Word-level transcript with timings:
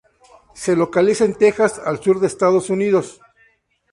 Se 0.55 0.75
localiza 0.75 1.25
en 1.25 1.35
Texas 1.35 1.77
al 1.85 2.01
sur 2.01 2.19
de 2.19 2.25
Estados 2.25 2.71
Unidos. 2.71 3.21